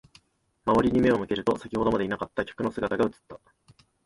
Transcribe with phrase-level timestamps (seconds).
[0.65, 3.39] 周りに目を向けると、先ほどまでいなかった客の姿が映った。